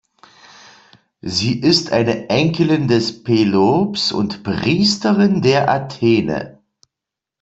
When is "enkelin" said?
2.31-2.87